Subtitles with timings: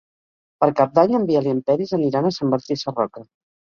[0.65, 3.31] Per Cap d'Any en Biel i en Peris aniran a Sant Martí Sarroca.